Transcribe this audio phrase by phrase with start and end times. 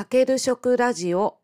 [0.00, 1.36] かける食ラジオ。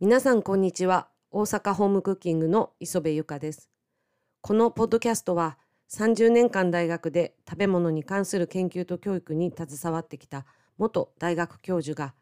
[0.00, 1.06] 皆さんこんにちは。
[1.30, 3.70] 大阪ホームクッキングの磯部由香です。
[4.40, 5.58] このポッドキャストは
[5.92, 10.44] 30年間大学で食べ物に関する研究と教育に携わってきた
[10.76, 12.14] 元大学教授が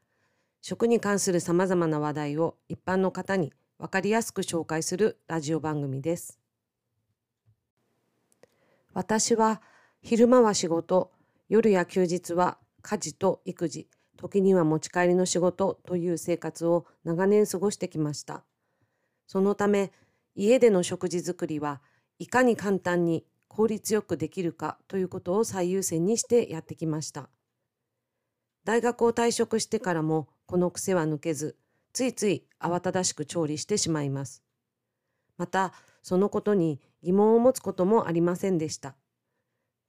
[0.68, 6.40] 食に関するさまざまな話題を一般の方に分かりやすく紹介するラジオ番組です。
[8.92, 9.62] 私は
[10.02, 11.12] 昼間は仕事、
[11.48, 18.42] 夜や休日は家事と育児、時には持ち帰りの仕事という生活を長年過ごしてきました。
[19.28, 19.92] そのため
[20.34, 21.80] 家での食事作りは
[22.18, 27.28] いかに簡単に効率よくできるかということを最優先にしてやってきました。
[28.64, 31.56] 大学を退職してからもこの癖は抜けず、
[31.92, 34.42] ついつい慌ただしく調理してしまいます。
[35.36, 38.94] また、そのことに疑問を持つこともありませんでした。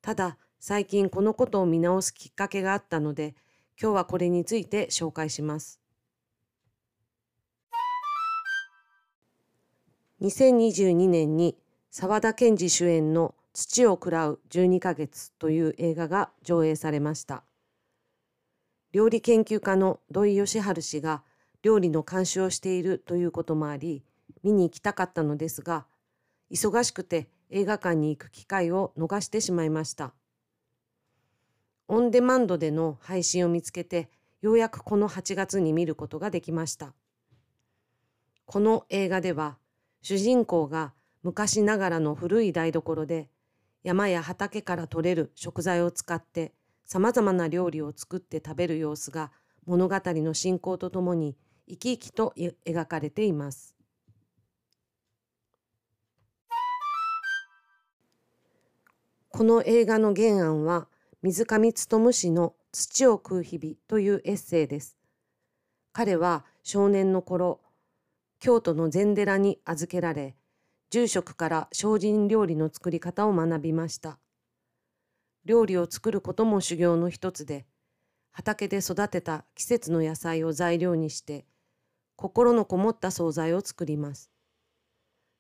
[0.02, 3.36] ただ、最近このことを見直すきっかけがあったので、
[3.80, 5.80] 今日はこれについて紹介します。
[10.22, 11.56] 2022年に
[11.92, 17.44] 沢田研二主演の土を喰らう12ヶ月という映画が上映されました。
[18.92, 21.24] 料理研究家の土井善晴氏が
[21.62, 24.04] 料理の監修をしているということもあり
[24.44, 25.86] 見に行きたかったのですが
[26.52, 30.14] 忙しくて映画館に行く機会を逃してしまいました。
[31.90, 34.10] オンデマンドでの配信を見つけて
[34.42, 36.94] ようやくこの8月に見ることができました。
[38.46, 39.58] この映画では
[40.02, 40.94] 主人公が
[41.24, 43.30] 昔ながらの古い台所で
[43.84, 46.54] 山や畑から採れる食材を使って
[46.88, 49.32] さまざまな料理を作って食べる様子が
[49.66, 51.36] 物語の進行とともに
[51.68, 52.34] 生き生きと
[52.66, 53.76] 描かれています。
[59.30, 60.88] この映画の原案は
[61.22, 64.97] 水上勉氏の「土を食う日々」というエッセイです。
[65.92, 67.59] 彼は少年の頃
[68.40, 70.38] 京都の禅寺に預けられ
[70.90, 74.20] 住職から精進料理の作り方を学びました。
[75.47, 77.66] 料理を作ることも修行の一つで
[78.31, 81.46] 畑で育てた季節の野菜を材料にして
[82.18, 84.30] 心のこもった惣菜を作ります。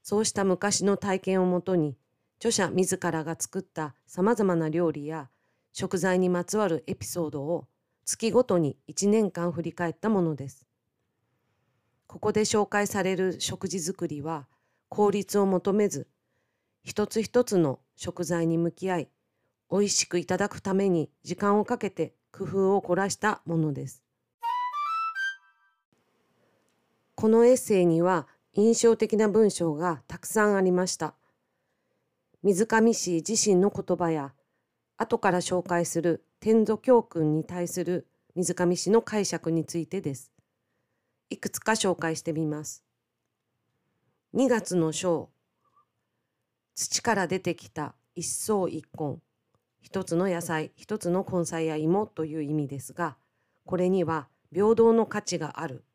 [0.01, 1.97] そうした昔の体験をもとに
[2.37, 5.29] 著者自らが作ったさまざまな料理や
[5.73, 7.67] 食材にまつわるエピソードを
[8.05, 10.65] 月ごとに1年間振り返ったものです。
[12.07, 14.47] ここで紹介される食事作りは
[14.87, 16.07] 効率を求めず
[16.85, 19.09] 一つ一つの食材に向き合い
[19.69, 24.03] 美味しくいただくために時間をかけて工夫を凝らしたものです。
[27.15, 31.15] このエッセイには印象的な文章がたくさんありました。
[32.43, 34.33] 水上氏自身の言葉や
[34.97, 40.31] 後から紹介する天祖教訓に対する水上氏の解釈についてです。
[41.29, 42.83] いくつか紹介してみます。
[44.33, 45.29] 2月の章
[46.75, 49.17] 土から出てきた一層一根
[49.87, 53.15] 一つの野菜一つの根菜や芋という意味ですが
[53.63, 55.85] これには平等の価値がある。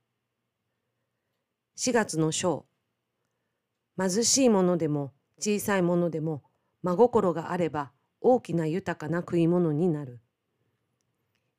[1.76, 2.64] 4月の章
[3.98, 6.42] 貧しいものでも小さいものでも
[6.82, 7.92] 真心があれば
[8.22, 10.20] 大きな豊かな食い物になる。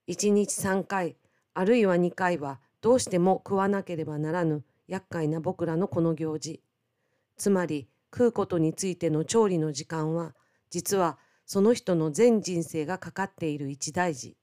[0.07, 1.17] 1日3回
[1.53, 6.63] あるいは2回はどうしても食わなければならぬ厄介な僕らのこの行事。
[7.37, 10.33] つまり食うことについての調理の時間は
[10.71, 14.37] 実はその人の全人生がかかっている一大事。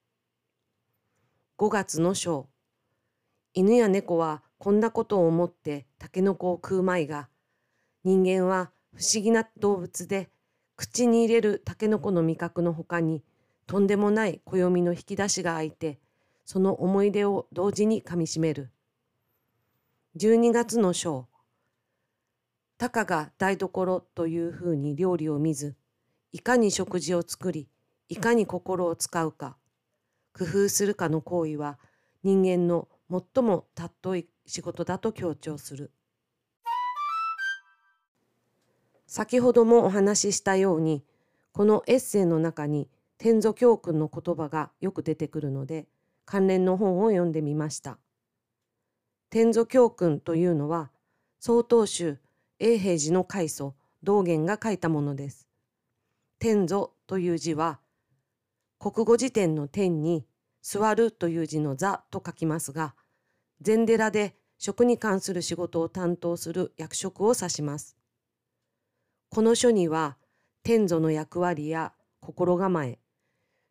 [1.59, 2.49] 5月の章。
[3.53, 7.29] 犬や猫はこんなことを思ってタケノコを食うまいが、
[8.05, 10.31] 人間は不思議な動物で、
[10.77, 13.23] 口に入れるタケノコの味覚のほかに、
[13.67, 15.99] とんでもない暦の引き出しが開いて、
[16.45, 18.71] その思い出を同時にかみしめる。
[20.17, 21.29] 12月の章。
[22.79, 25.77] たかが台所というふうに料理を見ず、
[26.33, 27.69] いかに食事を作り
[28.09, 29.57] いかに心を使うか
[30.33, 31.79] 工夫するかの行為は
[32.23, 35.93] 人間の最も尊い仕事だと強調する
[39.07, 41.03] 先ほどもお話ししたように
[41.53, 42.89] このエッセイの中に
[43.19, 45.89] 天祖教訓の言葉がよく出てくるので
[46.25, 47.99] 関連の本を読んでみました。
[49.31, 50.91] 天祖教訓というのは
[51.41, 52.19] 曹洞宗
[52.61, 53.75] 永平寺の開祖
[54.05, 55.50] 道元が書いたものです。
[56.41, 57.79] 天祖という字は
[58.81, 60.27] 国語辞典の天に
[60.61, 62.97] 座るという字の座と書きますが
[63.61, 67.97] 禅寺で食に関する仕事を担当する役職を指します。
[69.31, 70.19] この書には、
[70.63, 72.99] 天祖の役割や心構え、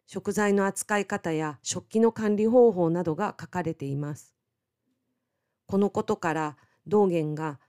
[0.07, 4.33] 食材の扱い方や食器の管理方法などが書かれています。
[5.67, 6.57] このことから
[6.87, 7.59] 道元が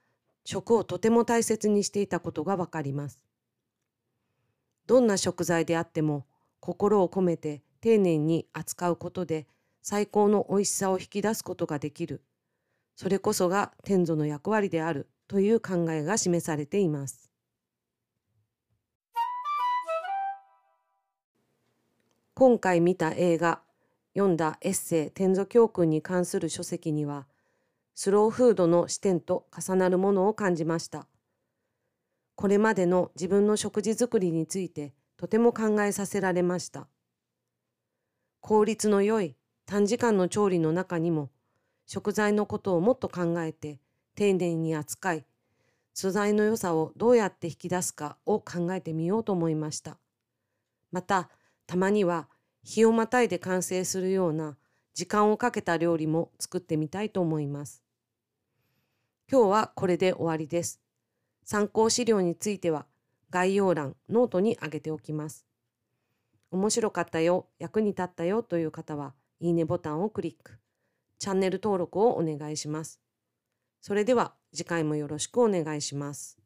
[0.45, 3.21] 食をとても大切にしていたことがわかります。
[4.91, 6.27] どんな食材であっても
[6.59, 9.47] 心を込めて丁寧に扱うことで
[9.83, 12.25] 最高の美味しさを引き出すことができる。
[12.97, 17.31] それこそが天祖の役割であるという考えが示されています。
[22.35, 23.61] 今回見た映画、
[24.15, 27.29] 読んだエッセイ天祖教訓に関する書籍には、
[27.95, 31.07] スローフードの視点と重なるものを感じました。
[32.41, 36.89] これまでの自分の食事作りについてとても考えさせられました。
[38.41, 41.29] 効率の良い短時間の調理の中にも
[41.85, 43.79] 食材のことをもっと考えて
[44.15, 45.27] 丁寧に扱い
[45.93, 49.99] 素材の良さをどうやって引き出すかを考えてみようと思いました。
[50.93, 51.29] また
[51.67, 52.31] たまには
[52.65, 54.57] 日をまたいで完成するような
[54.95, 57.85] 時間をかけた料理も作ってみたいと思います。
[59.31, 60.80] 今日はこれで終わりです。
[61.51, 62.87] 参考資料については
[63.29, 65.49] 概要欄、ノートに上げておきます。
[66.53, 70.61] 面白かったよ、役に立ったよという方は、いいねボタンをクリック。
[71.19, 73.01] チャンネル登録をお願いします。
[73.81, 76.40] それでは次回もよろしくお願いします。